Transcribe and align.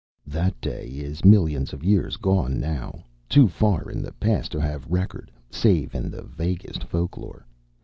That 0.25 0.59
day 0.59 0.87
is 0.87 1.23
millions 1.23 1.73
of 1.73 1.83
years 1.83 2.17
gone 2.17 2.59
now, 2.59 3.03
too 3.29 3.47
far 3.47 3.87
in 3.91 4.01
the 4.01 4.11
past 4.13 4.51
to 4.53 4.59
have 4.59 4.89
record 4.89 5.29
save 5.51 5.93
in 5.93 6.09
the 6.09 6.23
vaguest 6.23 6.83
folklore. 6.85 7.45